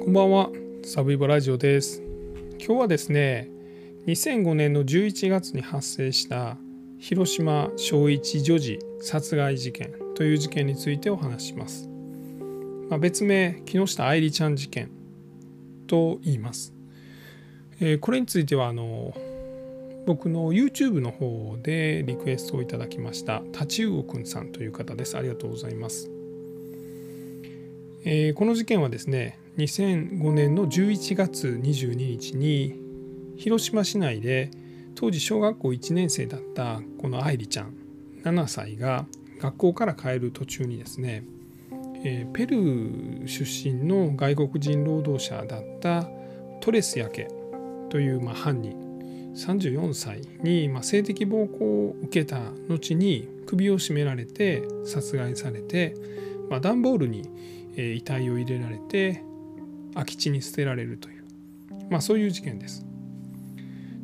[0.00, 0.50] こんばんは、
[0.82, 2.02] サブイボラジオです。
[2.58, 3.50] 今日はですね、
[4.06, 6.56] 2005年の11月に発生した
[6.98, 11.86] 広島小一女児殺害事件という事件についてお話します。
[12.88, 14.90] まあ、別名、木下愛理ちゃん事件
[15.86, 16.72] と言います。
[17.78, 19.14] えーこれについてはあの
[20.06, 25.18] 僕の YouTube の方でリクエストをいただきましたタチウオくんさんという方です。
[25.18, 26.10] ありがとうございます。
[28.06, 32.80] えーこの事件はですね2005年の11月22日に
[33.36, 34.50] 広島市内で
[34.94, 37.74] 当時小学校1年生だったこの愛梨ちゃん
[38.22, 39.06] 7歳が
[39.40, 41.24] 学校から帰る途中にですね、
[42.04, 46.06] えペルー出身の外国人労働者だった
[46.60, 47.28] トレスヤケ
[47.88, 48.76] というま犯人
[49.34, 52.38] 34歳にま性的暴行を受けた
[52.68, 55.94] 後に首を絞められて殺害されて、
[56.50, 57.22] ま、段ボールに
[57.76, 59.24] 遺体を入れられて
[59.94, 61.24] 空き地に捨てられるという、
[61.90, 62.84] まあ、そういう事件です。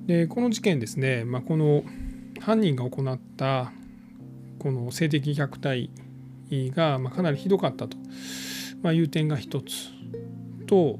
[0.06, 1.82] でこの事件ですね、まあ、この
[2.40, 3.72] 犯人が行った
[4.58, 5.90] この性的虐待
[6.70, 7.96] がまあかなりひどかったと、
[8.82, 9.90] まあ、いう点が一つ。
[10.66, 10.98] と、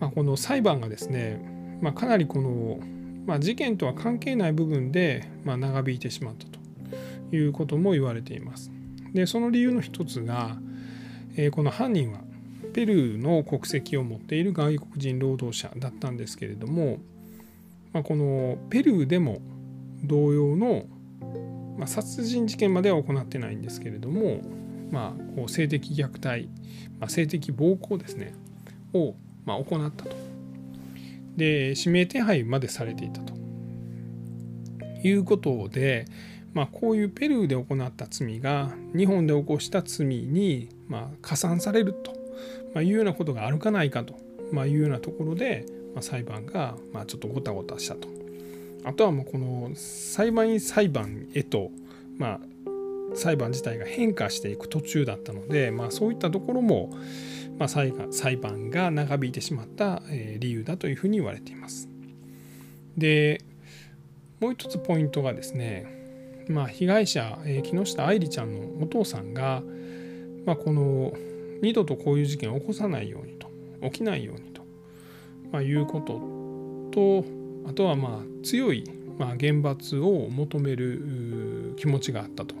[0.00, 1.40] まあ、この裁判がですね、
[1.80, 2.80] まあ、かなりこの、
[3.26, 6.54] まあ、事件とは関係ない部分でまあ長引いてしまったと。
[7.32, 8.70] いうことも言われています。
[9.12, 10.56] でその理由の一つが、
[11.36, 12.20] えーこの犯人は
[12.74, 16.98] ペルーの国籍を持っている外国人労働者だったんですけれども、
[17.92, 19.40] まあ、このペルーでも
[20.02, 20.84] 同様の、
[21.78, 24.40] まあ、殺人事件までは行ってないんですけれども、
[24.90, 26.48] まあ、こう性的虐待、
[26.98, 28.34] まあ、性的暴行ですね
[28.92, 29.14] を、
[29.44, 30.16] まあ、行ったと。
[31.36, 33.34] で指名手配までされていたと
[35.02, 36.06] いうことで、
[36.52, 42.13] まあ、こういうペルーで行った罪が日本で起こした罪にまあ加算されると
[42.74, 44.14] まいうようなことがあるかないかと
[44.52, 48.08] まいうようなところでま裁判がまちょっとごたごたしたと。
[48.84, 51.70] あとはもうこの裁判員裁判へと
[52.18, 52.38] ま
[53.14, 56.90] 裁判自体が変化していく途中だったので、ま、そういったところも、
[57.58, 57.92] ま、裁
[58.36, 60.02] 判が長引いてしまった
[60.38, 61.88] 理由だというふうに言われています。
[62.96, 63.40] で
[64.40, 65.86] もう一つポイントがですね、
[66.48, 69.62] まあ、被害者、え木下愛梨ちゃんのお父さんが、
[70.44, 71.12] まあ、この
[71.64, 73.48] 二度とこういう事件を起こさないようにと
[73.82, 74.62] 起きないようにと、
[75.50, 76.20] まあ、いうこと
[76.92, 77.24] と
[77.68, 78.84] あとはまあ強い、
[79.18, 82.54] まあ、厳罰を求める気持ちがあったと、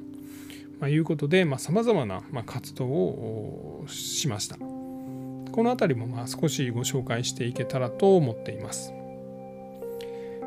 [0.80, 4.56] まあ、いうことでさまざ、まな、まあ、活動をしました。
[4.56, 8.92] この辺りもまあ少しご紹介していけたらと思っています。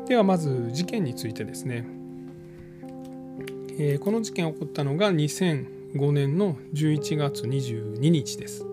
[0.06, 1.86] ではまず事件についてですね。
[3.78, 5.12] えーこの事件が起こったのが
[5.94, 8.66] 2005年の11月22日です。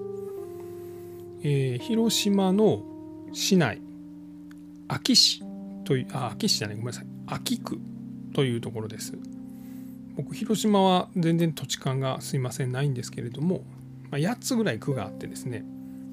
[1.43, 2.83] えー広島の
[3.31, 3.81] 市内
[4.87, 5.43] 安芸市
[5.85, 7.79] というあ安芸市じゃないごめんなさい安芸区
[8.33, 9.13] というところです。
[10.17, 13.63] 僕広島は全然土地勘がすいませんないんですけれども、
[14.11, 15.65] まあ、8つぐらい区があってですね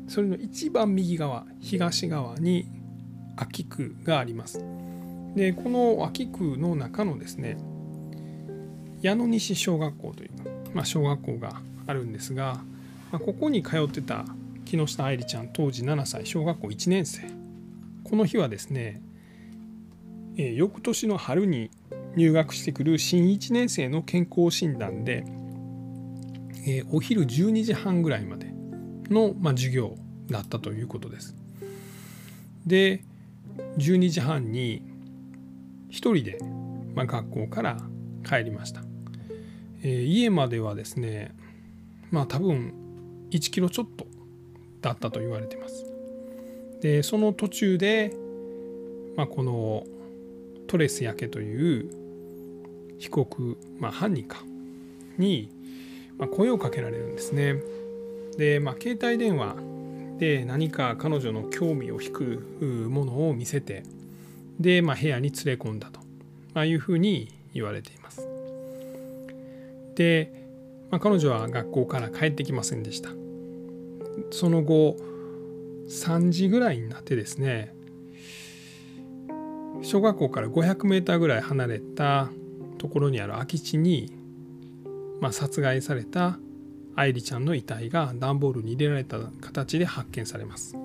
[0.09, 2.67] それの一番右側東側に
[3.37, 4.65] 安芸区があります。
[5.34, 7.59] でこの安芸区の中のですね
[9.01, 10.31] 矢野西小学校という、
[10.75, 12.60] まあ、小学校があるんですが、
[13.10, 14.25] まあ、ここに通ってた
[14.65, 17.22] 木下愛理ちゃん当時7歳小学校1年生
[18.05, 19.00] この日はですね、
[20.37, 21.71] えー翌年の春に
[22.16, 25.25] 入学してくる新1年生の健康診断で、
[26.66, 28.53] えーお昼12時半ぐらいまで
[29.10, 29.97] の、まあ、授業
[30.28, 31.34] だったということです。
[32.66, 33.03] で
[33.78, 34.83] 12時半に
[35.91, 36.39] 一人で、
[36.94, 37.78] まあ、学校から
[38.25, 38.91] 帰りました。
[39.82, 41.34] えー家まではですね
[42.10, 42.72] まあ多分
[43.31, 44.06] 1キロちょっと
[44.81, 45.87] だったと言われてます。
[46.81, 48.12] でその途中で、
[49.16, 49.84] まあ、この
[50.66, 51.91] トレスヤケという
[52.98, 54.42] 被告、まあ、犯人か
[55.16, 55.48] に、
[56.19, 57.62] ま、声をかけられるんですね。
[58.36, 59.54] で、まあ、携帯電話
[60.18, 63.84] で何か彼女の興味を引くものを見せて
[64.59, 66.01] で、まあ、部屋に連れ込んだと、
[66.54, 68.27] まあ、いうふうに言われています。
[69.94, 70.33] で、
[70.91, 73.10] まあ、彼女は学校から帰ってきませんでした。
[74.30, 74.97] その後
[75.89, 77.74] 3時ぐらいになってですね
[79.83, 82.28] 小学校から500メーターぐらい離れた
[82.78, 84.12] ところにある空き地に、
[85.21, 86.38] まあ、殺害された
[86.95, 90.77] 愛梨ちゃんの遺体が段ボールに入れられた形で発見されます。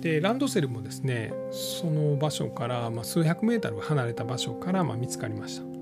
[0.00, 5.73] でランドセルもですねその場所から、まあ、数百メートル離れた場所から、まあ、見つかりました。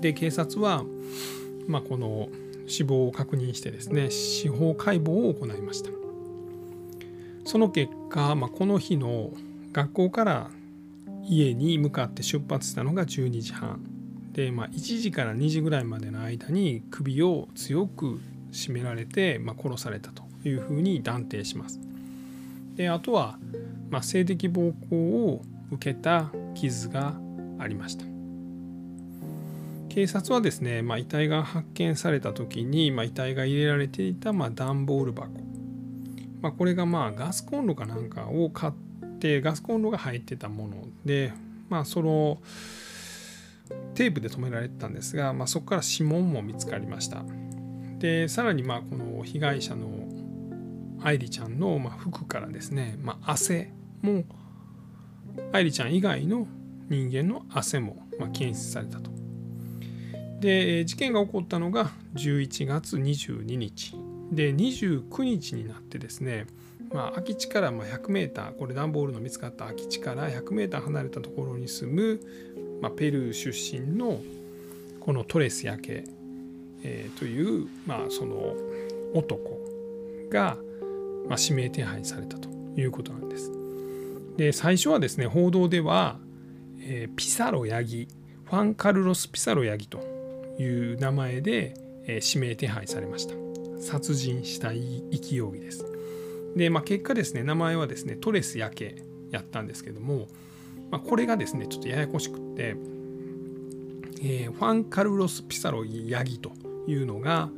[0.00, 0.84] で警察は、
[1.66, 2.28] まあ、この
[2.66, 5.90] 死亡を確認してですね司法解剖を行いました。
[7.44, 9.30] その結果、まあ、この日の
[9.72, 10.50] 学校から
[11.22, 13.80] 家に向かって出発したのが12時半
[14.32, 18.20] で、まあ、1時から2時ぐらいまでの間に首を強く
[18.50, 21.80] 絞められて、まあ、殺されたというふうに断定します。
[22.74, 23.38] であとは、
[23.90, 27.14] ま、性的暴行を受けた傷が
[27.58, 28.15] ありました。
[29.96, 35.30] 警察はですね、まあ、遺体が発見された時に、まあ、遺体が入れられていた、まあ、段ボール箱、
[36.42, 38.72] まあ、これがまあガスコンロかなんかを買っ
[39.18, 41.32] てガスコンロが入ってたもので、
[41.70, 42.42] まあ、その
[43.94, 47.24] テープで留められてたんですが、まあ、そこから指紋も見つかりました。
[47.98, 49.88] でさらにまあこの被害者の
[51.00, 53.72] 愛梨ちゃんのま服からですね、まあ、汗
[54.02, 54.24] も
[55.54, 56.46] 愛梨ちゃん以外の
[56.90, 59.16] 人間の汗もま検出されたと。
[60.40, 63.96] で事件が起こったのが11月22日
[64.30, 66.46] で29日になってですね
[66.92, 72.20] まあ、空き地から 100m これ段ボールの見つかった空き地から 100m 離れたところに住む、
[72.80, 74.20] まあ、ペルー出身の
[75.00, 76.04] このトレスヤケ、
[76.82, 78.54] えー、という、まあ、その
[79.14, 79.40] 男
[80.30, 80.56] が、
[81.28, 83.52] まあ、指名手配されたということなんです。
[84.36, 86.18] で最初はですね報道では、
[86.80, 88.06] えー、ピサロヤギ
[88.44, 90.15] ファン・カルロス・ピサロヤギと
[90.58, 91.74] いう名前で、
[92.06, 93.34] えー、指名手配されました
[93.80, 95.84] 殺人したい勢いです
[96.56, 100.26] で、まあ、結果ですね名前はですねトレスヤケやったんですけども、
[100.90, 102.76] まあ、これがですねちょっとややこしくって、
[104.22, 106.52] えー、ファン・カルロス・ピサロヤギと
[106.86, 107.50] いうのが、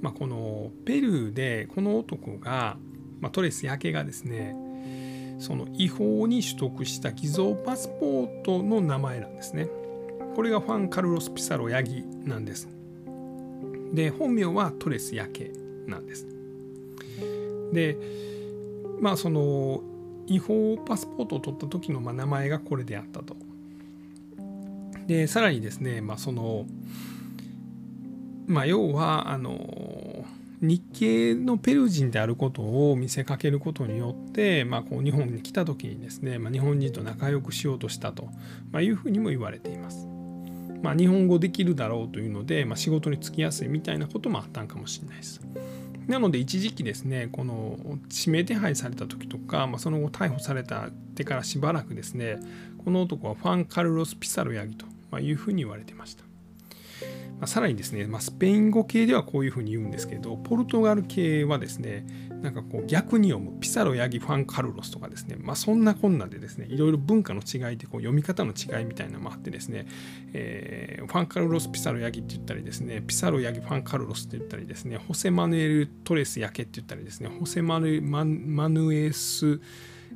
[0.00, 2.76] まあ、このペルーでこの男が、
[3.20, 4.56] まあ、トレスヤケがですね
[5.38, 9.68] その違法に取得した偽造パスポートの名前なんですね。
[10.34, 12.68] これがファン・カルロス・ピサロ・ヤギなんです。
[13.92, 15.52] で本名はトレス・ヤケ
[15.86, 16.26] なんです。
[17.72, 17.96] で
[19.00, 19.82] まあその
[20.26, 23.36] 違法パスポートを取った時のま名前がこれであったと。
[25.06, 26.64] でさらにですね、まあ、その
[28.46, 30.24] まあ要はあの
[30.60, 38.28] 日系のペルー人であることを見せかけることによって、まあ、こう日本に来た時にですね、まあ、日本人と仲良くしようとしたと、
[38.70, 40.11] まあいうふうにも言われています。
[40.82, 45.40] まあ、日本語できるだろうというので、まあ、仕事に就きやすいみたいなこともあったんかもしれないです。
[46.06, 47.78] なので一時期ですねこの
[48.10, 52.38] 指名手配された時とか、まあ、その後逮捕されたってからしばらくですね
[52.84, 56.24] この男はファン・カルロス・ピサロヤギというふうに言われてました。
[57.38, 62.06] まあ、さらにですね、まあ、スペイン語系ではこういうふうに言うんですけどポルトガル系はですね
[62.42, 69.86] なんかこう逆に読むピサロヤギファンカルロスとかですね、まあ、そんなこんなでですねいろいろ文化の違いでこう読み方の違いみたいなのもあってですね、
[70.32, 79.60] えー、ファンカルロスピサロヤギって言ったりですねピサロヤギファンカルロスって言ったりですねホセマヌエルトレスヤケって言ったりですねホセマヌママヌエス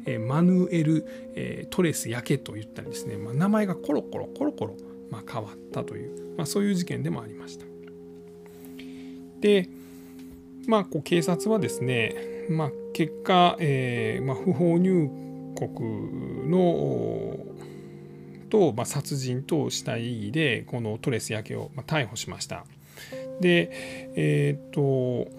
[0.05, 4.77] えマヌエル、えー、トレスヤケと言ったりですね、まあ、名前がコロコロコロコロ
[5.11, 7.65] まあ、変わったという、まあ、そういう事件でもありました。
[9.41, 9.69] で、
[10.67, 15.09] まあ、こう警察はですね、まあ、結果、えーまあ、不法入
[15.57, 17.37] 国の
[18.51, 22.65] と、まあ、殺人と死体遺棄でこのトレス焼けを、まあ、逮捕しました。
[23.41, 23.71] で、
[24.15, 25.31] えっ、ー、と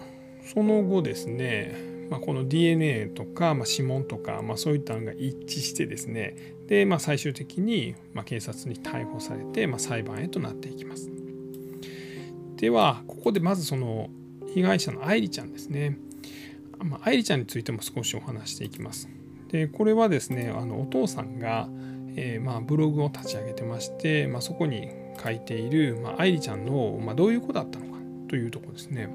[0.44, 11.10] その後ですねまあ、この DNA とか、まあ、指紋とか、まあ、そういったのが一致してですねで、まあ、最終的に、まあ、警察に逮捕されて、まあ、裁判へとなっていきます
[12.56, 14.08] ではここでまずその
[14.54, 15.98] 被害者の愛梨ちゃんですね、
[16.78, 19.08] まあ、愛梨ちゃんについても少しお話していきます
[19.50, 21.68] でこれはですねあのお父さんが、
[22.16, 24.90] えー、まあブログを立ち上げてまして、まあ、そこに
[25.22, 29.08] 書いている、ま、愛梨ちゃんの、ま、どういう子だったのかというところですね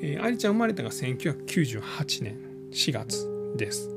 [0.00, 2.38] えー、愛梨ちゃん生まれたのが1998年
[2.72, 3.26] 4月
[3.56, 3.90] です。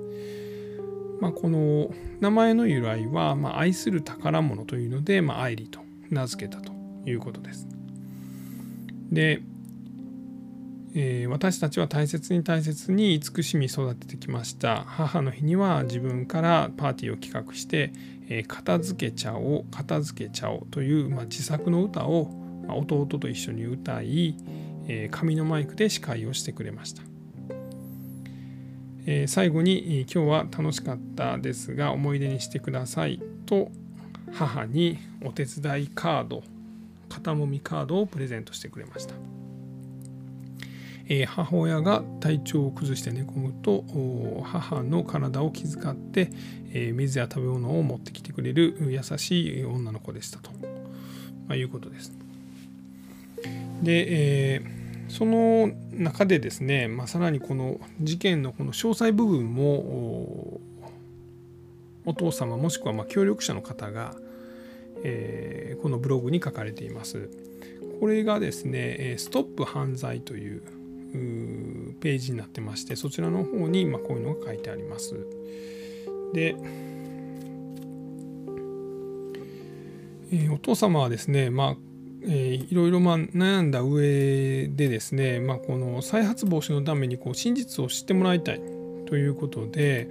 [1.19, 5.79] まあ、この名前の由来は、ま、愛する宝物というので、ま、愛梨と
[6.09, 6.71] 名付けたと
[7.05, 7.67] いうことです。
[9.11, 9.41] で、
[10.93, 14.83] えー、私たちは大切に大切に慈しみ育ててきました。
[14.85, 17.93] 母の日には自分からパーティーを企画して、
[18.29, 22.29] えー、片付けちゃおう片付けちゃおうという、まあ、自作の歌を、
[22.67, 24.35] まあ、弟と一緒に歌い、
[24.87, 27.03] え紙のマイクで司会をしてくれました。
[29.05, 33.21] え最後に今日は楽しかったですが思い出にしてください。
[33.45, 33.71] と
[34.33, 36.43] 母にお手伝いカード
[37.09, 39.15] 肩もみカードをプレゼントしてくれました、
[41.07, 43.83] え母親が体調を崩して寝込むと
[44.43, 46.31] 母の体を気遣って、
[46.73, 50.51] え水や食べ物を持ってきてくれる優しい女の子でしたと、
[51.47, 52.11] まあ、いうことです
[53.81, 54.81] で、えー
[55.11, 60.61] その中でですね、まあ、さらにこの事件のこの詳細部分も
[62.05, 64.15] お父様もしくはま協力者の方が、
[65.03, 67.29] えー、このブログに書かれています。
[67.99, 70.63] これがですね「ストップ犯罪」という
[71.11, 75.15] ページになってましてそちらの方にまこういうのが書いてあります。
[76.33, 76.55] で、
[80.31, 81.75] え、お父様はですね、まあ
[82.23, 88.61] えー、いろいろま悩んだ上でですね、まあ、この再発防止のためにこう真実を知ってもらいたい
[89.07, 90.07] ということで、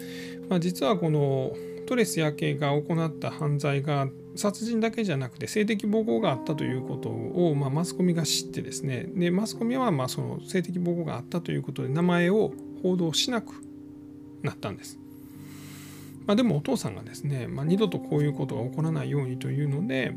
[0.49, 1.53] まあ、実はこの
[1.91, 4.07] ストレス・ヤケが行った犯罪が
[4.37, 12.53] 殺人だけじゃなくて性的暴行があったということを、まあ、マスコミが知ってですねでマスコミはまあその性的暴行があったということで名前を
[12.85, 13.55] 報道しなく
[14.45, 15.01] なったんです。
[16.29, 20.15] まあ、でもお父さんがですね、まあ、二度とこういうことが起こらないようにというので、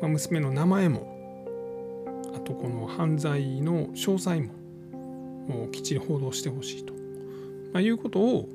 [0.00, 4.54] まあ、娘の名前もあとこの犯罪の詳細も
[5.46, 6.94] もうきっちり報道してほしいと、
[7.74, 8.48] まあ、いうことを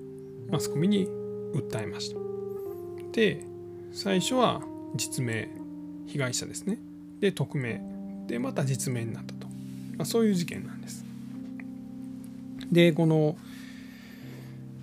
[0.50, 1.08] マスコミに
[1.54, 2.20] 訴えました。
[3.12, 3.44] で
[3.92, 4.62] 最初は
[4.96, 5.50] 実名
[6.08, 6.80] 被害者ですね
[7.20, 7.82] で匿名
[8.28, 9.48] でまた実名になったと、
[9.98, 11.06] まあ、そういう事件なんです。
[12.72, 13.36] でこの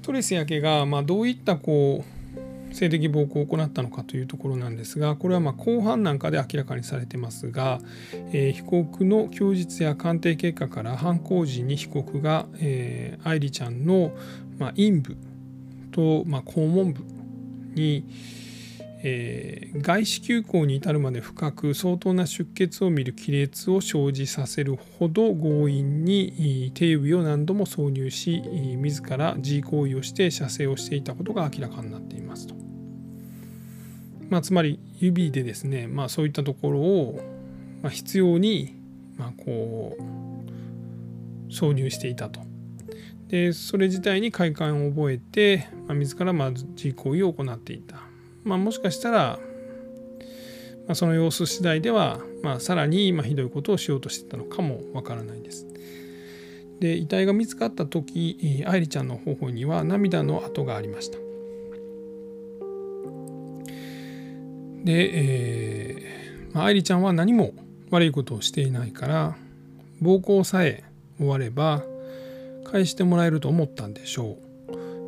[0.03, 7.81] トレスヤ家がまあどういったこう性的暴行を行ったのかというところなんですがこれはまあ後半なんかで明らかにされてますが、
[8.33, 14.12] えー、被告の供述や鑑定結果から犯行時に被告が、えー、愛梨ちゃんの、
[14.59, 15.17] ま、陰部
[15.90, 17.04] と、まあ、肛門部
[17.75, 18.04] に、
[19.02, 28.42] えー、外視球口に至るまで深く相当な出血を見る亀裂を生じさせるほど強引に手指を何度も挿入し
[28.78, 32.54] 自ら自行為をして射精をしていたことが明らかになっていますと。
[34.28, 37.20] まあ、つまり指でですね、まあ、そういったところを、
[37.82, 38.76] まあ、必要に、
[39.16, 42.50] ま、こう挿入していたと。
[43.30, 47.96] でそれ自体に快感を覚えて、まあ、自らまず自行為を行っていた。
[48.42, 49.38] まあ、もしかしたら、
[50.87, 55.66] まあ、その様子次第では、まあ、さらにまひどいことをしようとしてたのかもわからないです。
[56.80, 61.18] で遺体が見つかった時愛梨ちゃんの頬には涙の跡がありました。
[64.82, 67.52] で、えーまあ、愛梨ちゃんは何も
[67.90, 69.37] 悪いことをしていないから
[70.00, 70.82] 暴行さえ
[71.18, 71.84] 終われば
[72.64, 74.50] 返してもらえると思ったんでしょう。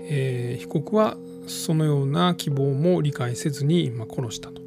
[0.05, 1.17] えー、被告は
[1.47, 4.61] そのような希望も理解せずに、ま殺したと、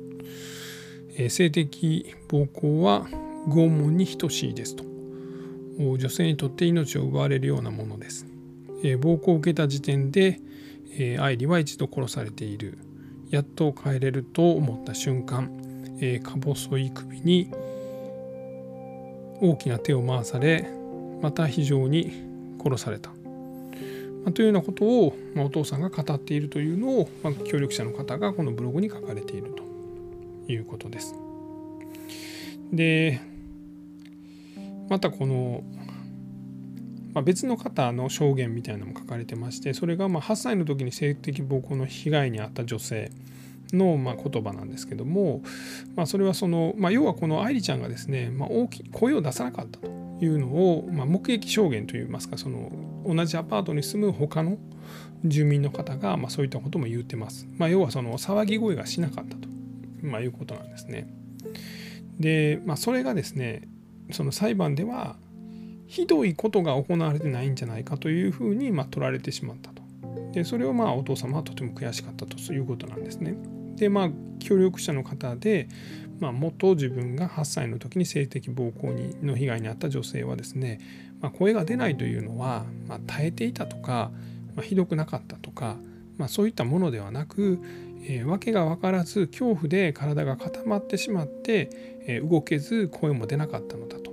[1.17, 3.07] え性的暴行は
[3.47, 4.83] 拷問に等しいですと。
[5.77, 8.25] 女性にとって命を奪われるようなものです、
[8.83, 10.39] え暴行を受けた時点で、
[10.97, 12.77] え愛梨は一度殺されている。
[13.29, 15.49] やっと帰れると思った瞬間、
[15.99, 17.49] えか細い首に
[19.41, 20.69] 大きな手を回され
[21.21, 22.24] また非常に
[22.65, 23.11] 殺された。
[24.25, 29.65] まというようなことを、まお父さんが語っているというのを、ま協力者の方がこのブログに書かれていると。
[30.47, 31.15] いうことです。
[32.71, 33.21] で
[34.89, 35.63] またこの、
[37.13, 43.11] ま、別の方の証言みたいなのも書かれてましてそれがま8歳の時に性的暴行の被害に遭った女性
[43.71, 45.41] のま言葉なんですけども、
[45.95, 50.04] まあ、それはその、まあ、要はこの愛梨ちゃんがですね、まあ、大きい声を出さなかったと。
[50.21, 52.71] いうのを、ま目撃証言といいますかその
[53.05, 54.57] 同じアパートに住む他の
[55.23, 57.47] 住民の方が、まそういったことも言ってます。
[57.57, 59.47] ま要はその騒ぎ声がしなかったと、
[60.01, 61.07] まいうことなんですね。
[62.19, 63.67] で、まあ、それがですね
[64.11, 65.17] その裁判では
[65.87, 69.83] ひどいことが行われてないんじゃないかというふうに、ま取られてしまったと。
[70.31, 73.35] でそれをまあお父様はとても悔しかったということなんですね。
[73.75, 75.69] でまあ協力者の方で、
[76.19, 80.79] まあ、元自分が8歳の時に性的暴行にの被害に遭った女性はですね、
[81.21, 84.11] まあ、声が出ないというのは、まあ、耐えていたとか、
[84.55, 85.77] まあ、ひどくなかったとか、
[86.17, 87.59] まあ、そういったものではなく、
[88.07, 91.69] えー、訳が分からず恐怖で体が固まってしまって、
[92.07, 94.11] えー、動けず声も出なかったのだと、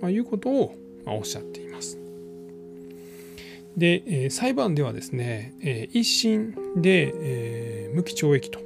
[0.00, 1.98] まあ、いうことを、まあ、おっしゃっています。
[3.76, 8.60] で、えー、裁判ではですね、えー、一審で、えー、無期懲役と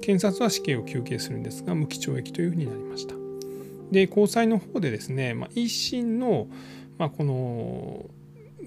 [0.00, 3.14] 検察は死刑を求刑するんですが無期懲役というふうになりました。
[3.90, 6.46] で高裁の方でですね、まあ、一審の、
[6.98, 8.06] まあ、この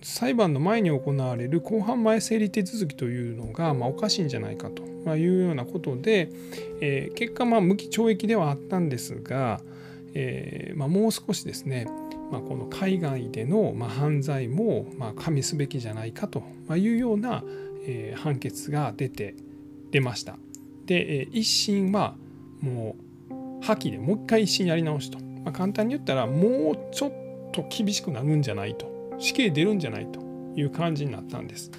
[0.01, 4.83] 裁判の前に行われる公判前整理手続きというのが、まあ、おかしいんじゃないかと
[5.15, 6.29] いうようなことで、
[6.81, 9.61] えー、結果まあ無期懲役ではあったんですが、
[10.13, 11.87] えーまあ、もう少しですね、
[12.31, 16.43] まあ、この海外での、まあ、犯罪も、まあ、加味すべきじゃないかと
[16.75, 17.43] いうような、
[17.85, 19.35] えー、判決が出て
[19.91, 20.37] 出ました。
[20.85, 22.15] で一審は
[22.61, 22.95] も
[23.29, 27.11] う破棄でもう一回一審やり直しと、まあ、簡単に言ったらもうちょっ
[27.51, 28.91] と厳しくなるんじゃないと。
[29.19, 30.19] 死刑出るんじゃないと
[30.55, 31.71] いう感じになったんです。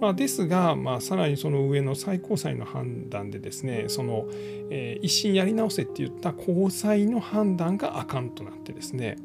[0.00, 4.26] まあ、ですが、まあ、さらにその上の最高裁の判断でですねその、
[4.70, 9.16] えー、一審やり直せって言った高裁の判断があかんとなってですね。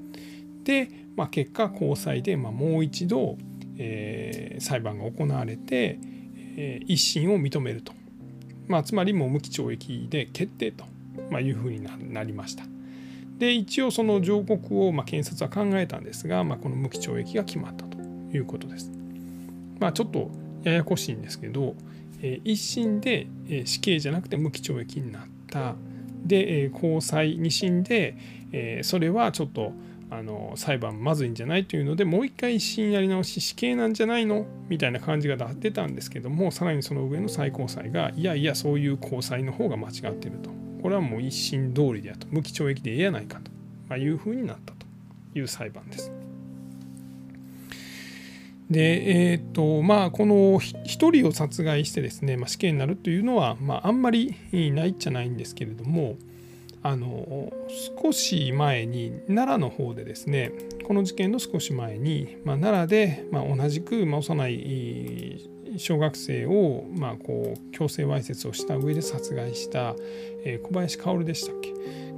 [0.64, 3.38] で、まあ、結果高裁で、まあ、もう一度、
[3.78, 6.00] えー、裁判が行われて、
[6.56, 7.94] えー、一審を認めると、
[8.72, 10.86] まあ、つまりもう無期懲役で決定と、
[11.30, 12.64] まあ、いうふうになりました。
[13.38, 17.98] で一応その上告をま検察は考えたんですが、まあ、この無期懲役が決まったと
[18.32, 18.92] いうことです。
[19.80, 20.32] まあ、ちょっと
[20.64, 21.76] ややこしいんですけど、
[22.22, 25.76] えー、一審で、え、死刑じゃなくて無期懲役になった
[26.24, 28.16] で、えー、高裁二審で、
[28.52, 29.74] え、それはちょっと
[30.12, 34.46] あの裁判まずいんじゃないというのでもう一回一審やり直し死刑なんじゃないの？
[34.68, 40.52] みたいな感じが出たんですけどもさらにその上の最高裁がいやいやそういう高裁の方が間違ってると。
[40.82, 43.52] これはもう一審通りであと無期懲役でええやないかと、
[43.88, 44.86] まいうふうになったと
[45.36, 46.12] いう裁判です。
[48.70, 56.16] でえーとまあ、この1人を殺害してですね、まあ、死刑になるというのは、まあ、あんまりないっちゃないんですけれども
[56.84, 57.52] あの
[58.02, 60.52] 少し前に奈良の方でですね
[60.84, 69.96] この事件の少し前に、まあ、奈良で、まあ、同じく、まあ、幼い小学生を、まあ、こう強制わいせつをした上で殺害した、
[70.44, 71.72] えー、小林薫でしたっけ？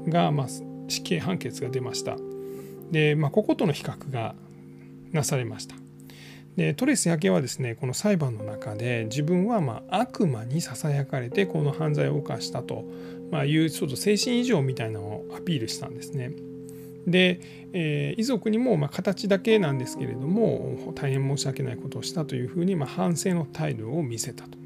[0.10, 0.48] が、まあ、
[0.88, 2.16] 死刑判決が出ました。
[2.92, 4.34] で、まあ、こことの比較が
[5.12, 5.76] なされました。
[6.56, 12.86] でトレス・ヤケはですねこの裁判の中で自分はまあ悪魔にささやかれてこの犯罪を犯したと、
[13.34, 16.34] まあ、いうちょっと精神異常みたいなのをアピールしたんですね。
[17.08, 17.42] で、
[17.74, 24.60] えー、遺族にもま形だけなんですけれども大変申し訳ないことをしたというふうにま反省の態度を見せたと。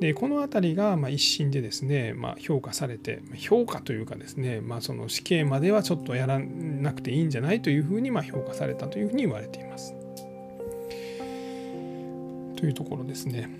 [0.00, 9.94] でこの辺りがま一審でですね、まあ、評価されて評価というかですね、まあ、その死刑まではちょっとやらなくていいんじゃないというふうにま評価されたというふうに言われています。
[12.56, 13.50] というところですね。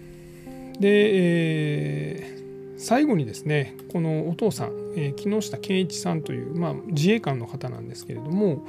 [0.81, 2.46] で、えー
[2.77, 8.67] 最後にですねこのお父さん、えー、木下健一さんという、まあ、自衛官の方なんですけれども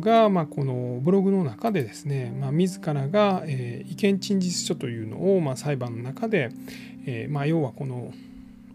[0.00, 6.50] が、まあ、このブログの中でですね、まあ、自らが、えー、意見陳述書というのを、まあ、裁判の中で、
[7.06, 8.12] えーまあ、要はこの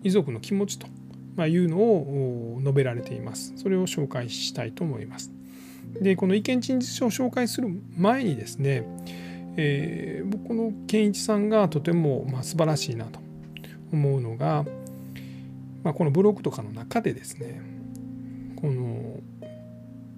[0.03, 0.87] 遺族の気持ちと
[1.45, 3.53] いうのを述べられています。
[3.57, 5.31] それを紹介したいと思います。
[6.01, 8.83] でこの意見陳述書を紹介する前にですね、
[9.55, 13.19] えー、僕の健一さんがとても、まあ、素晴らしいなと
[13.91, 14.65] 思うのが、
[15.83, 17.61] まあ、このブログとかの中でですね
[18.55, 19.19] この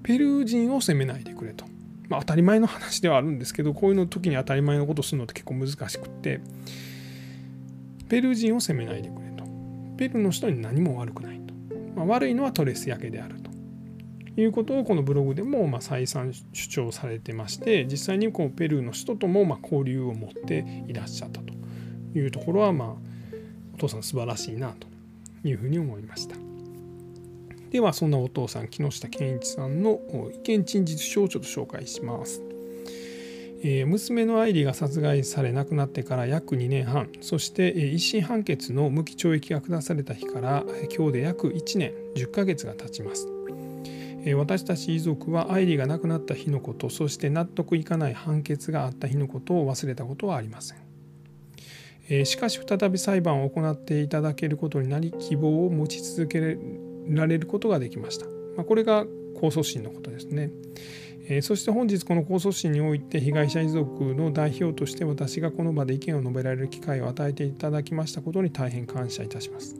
[0.03, 1.65] ペルー人を責めないでくれと、
[2.07, 6.41] まあ、当たり前の話ではあるんですけどこういうの時に当たり前のことするのって結構難しくって
[8.07, 9.43] ペルー人を責めないでくれと。
[9.97, 11.53] ペルーの人に何も悪くないと、
[11.95, 13.49] まあ、悪いのはトレス焼けであると。
[14.37, 21.59] いうことをこのブログでもま再三主張されてまして実際にこうペルーの人ともま交流を持っていらっしゃったと。
[22.15, 23.08] いうところはまあ
[23.79, 24.87] 父さん素晴らしいなと
[25.47, 26.35] いうふうに思いました。
[27.71, 29.99] ではそんなお父さん木下健一さんの
[30.33, 32.41] 意見陳述書をちょっと紹介します。
[33.61, 37.09] え娘の愛梨が殺害され亡くなってから約2年半。
[37.21, 40.63] そして一審判決の無期懲役が下された日から
[40.95, 41.93] 今日で約1年。
[42.15, 43.27] 10ヶ月が経ちます。
[44.35, 50.88] 私たち遺族は愛梨が亡くなった日のことそして納得いかない判決があった日のことを忘れたことはありません。
[52.09, 56.57] えしかし再び裁判を行っていただけることになり希望を持ち続け
[57.07, 58.25] られることができました。
[58.57, 60.51] ま、これが控訴審のことですね。
[61.29, 69.75] えそして本日この控訴審において被害者遺族の代表として私がこの場で意見を述べられる機会を与えていただきましたことに大変感謝いたします。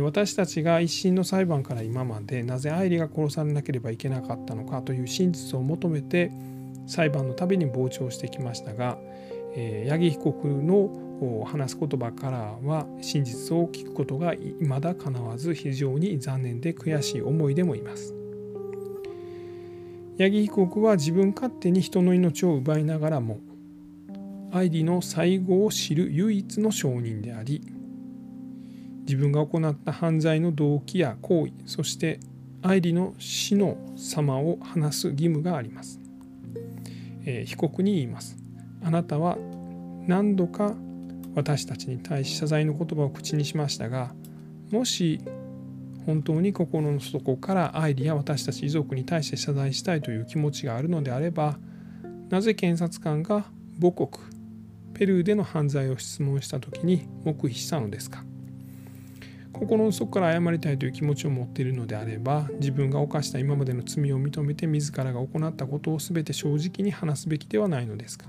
[0.00, 6.30] 私たちが一審の裁判から今までなぜ愛梨が殺されなければいけなかったのかという真実を求めて
[6.86, 8.96] 裁判のたびに傍聴してきましたが、
[9.88, 11.11] 八木被告の
[11.44, 18.14] 話す言葉からは真実を聞くことが未だかなわず非常に残念で悔しい思いでもいます。
[20.18, 23.40] 八木被告は自分勝手に人の命を奪いながらも
[24.52, 27.62] 愛梨の最後を知る唯一の証人であり
[29.00, 32.20] 自分が行った犯罪の動機や行為そして
[32.60, 36.00] 愛梨の死の様を話す義務があります。
[37.24, 38.36] えー、被告に言います。
[38.84, 39.36] あなたは
[40.06, 40.74] 何度か
[41.34, 44.12] 私たちに対し謝罪の言葉を口にしましたが
[44.70, 45.20] もし
[46.06, 51.58] 本当に心の底から愛理や私たち遺族に対して謝罪したいという気持ちがあるのであれば
[52.28, 53.44] なぜ検察官が
[53.80, 54.08] 母国
[54.94, 58.24] ペルーでの犯罪を質問した時に黙秘したのですか？
[59.52, 68.26] 心の底から謝りたいという気持ちを持っているのであれば自分が犯した今までの罪を認めて自らが行ったことを全て正直に話すべきではないのですか？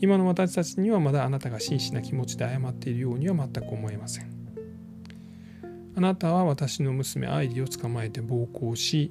[0.00, 4.30] 今の私たちにはまだあなたが真摯な気持ちで謝っているようには全く思えません。
[5.96, 9.10] あなたは私の娘アイリを捕まえて暴行し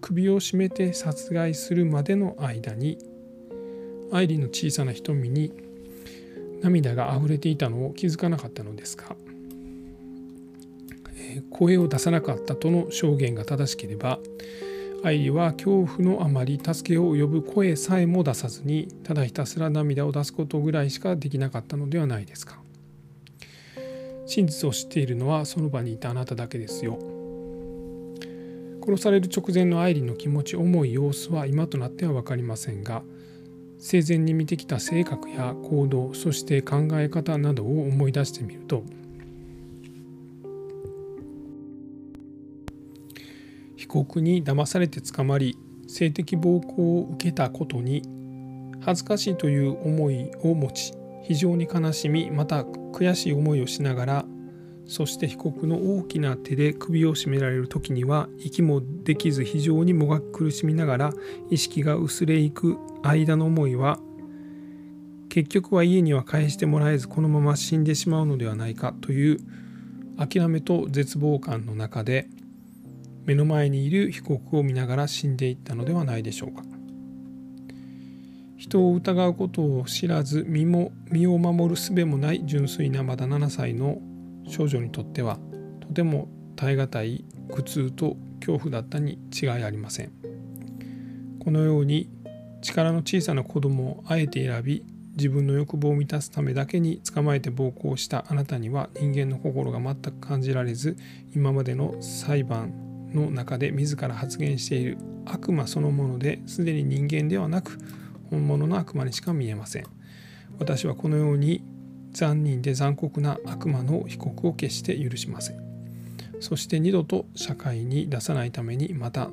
[0.00, 2.98] 首を絞めて殺害するまでの間に
[4.12, 5.52] アイリの小さな瞳に
[6.62, 9.16] 涙があふれていたのを気づかなかったのですか。
[11.50, 14.18] 声を出さなかったとの証言が正しければ
[15.02, 22.60] 愛理は恐怖のあまり助けを呼ぶ声さえも出さずにただひたすら涙を出すことぐらいしかできなかったのではないですか。
[24.26, 26.98] 真実を知っているのはその場にいたあなただけですよ。
[28.82, 33.02] 殺される直前の愛理の気持ち重い様子は今となっては分かりませんが
[33.78, 38.82] 生前に見てきた性格や行動そして考え方などを思い出してみると
[43.90, 48.02] 告に騙されて捕まり性的暴行を受けたことに
[48.80, 54.24] 恥ずかしいという思いを持ち非常に悲しみまた悔しい思いをしながら
[54.86, 61.12] そして被告の大きな手で首を絞められる時には息もできず非常にもがき苦しみながら
[61.50, 63.98] 意識が薄れいく間の思いは
[65.28, 69.38] 結局は家には返してもらえずこのまま死んでしまうのではないかという
[70.16, 72.28] 諦めと絶望感の中で
[73.24, 76.62] 目の前にいる被告を見ながら死んでいったのではないでしょうか。
[78.56, 83.98] 人を疑うことを知らず身も身を守る術もない純粋なまだ7歳の
[84.46, 85.38] 少女にとっては
[85.80, 90.12] とても耐え難い苦痛と恐怖だったに違いありません。
[91.38, 92.10] このように
[92.60, 94.84] 力の小さな子供をあえて選び
[95.16, 100.96] 自分の欲望を満たすためだけに捕まえて暴行したあなたには人間の心が全く感じられず
[101.34, 104.98] 今までの裁判の中で自ら発言している。
[105.26, 107.78] 悪魔そのものですでに人間ではなく
[108.30, 109.84] 本物の悪魔にしか見えません。
[110.58, 111.62] 私はこのように
[112.12, 115.60] 残忍で残酷な悪魔の被告を決して許しません。
[116.40, 119.30] そして二度と社会に出さないためにまた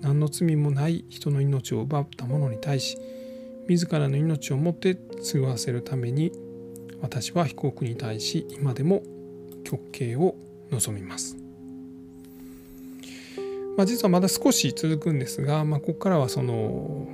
[0.00, 2.96] 何の罪もない人の命を奪った者に対し
[3.68, 6.30] 自らの命をもって継がせるために
[7.00, 9.02] 私は被告に対し今でも
[9.64, 10.36] 極刑を
[10.70, 11.43] 望みます。
[13.76, 17.08] まあ、実はまだ少し続くんですが、まあ、ここからはその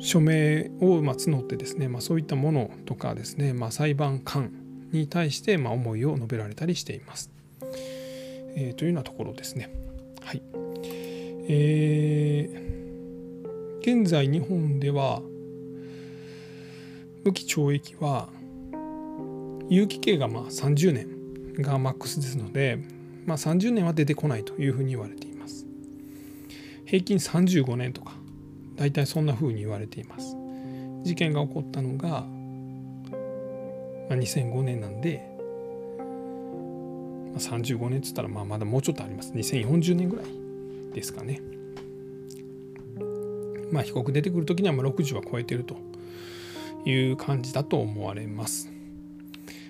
[0.00, 4.50] 署名をま募ってですね、まあ、そういったものとかですね、まあ、裁判官
[4.92, 7.30] に対してま思いを述べられたりしています。
[8.56, 9.70] えー、というようなところですね。
[10.22, 10.42] はい。
[11.48, 15.20] えー、現在日本では
[17.24, 18.28] 無期懲役は
[19.68, 22.78] 有期刑がまあ30年がマックスですので、
[23.26, 25.29] まあ、30年は出てこないというふうに言われています。
[26.90, 28.14] 平均35年とか
[28.74, 30.36] 大体そんな風に言われています。
[31.04, 32.26] 事件が起こったのが、ま
[34.10, 35.22] あ、2005年なんで、
[37.32, 39.32] まあ、35年っつったらまあまだもうちょっとあります。
[39.34, 40.26] 2040年ぐらい
[40.92, 41.40] ですかね。
[43.70, 45.76] まあ被告出てくる時にはまあ60は超えてると
[46.84, 48.68] いう感じだと思われます。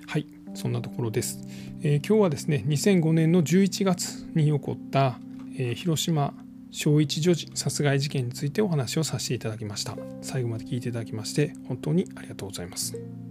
[0.06, 1.46] はいそんなところです、
[1.82, 5.20] えー、今日はですね2005年の11月に起こった、
[5.56, 6.32] えー、広島
[6.70, 9.96] 小一女児殺害事件についてお話をさせていただきました。
[10.22, 13.29] 最後まで聞いていただきまして本当にありがとうございます。